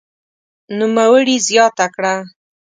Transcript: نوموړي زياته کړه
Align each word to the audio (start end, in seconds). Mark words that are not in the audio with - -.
نوموړي 0.77 1.35
زياته 1.47 1.85
کړه 1.95 2.15